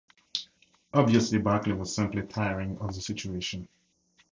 Obviously 0.95 1.37
Barkley 1.37 1.73
was 1.73 1.93
simply 1.93 2.23
tiring 2.23 2.75
of 2.79 2.95
the 2.95 3.01
situation. 3.01 3.67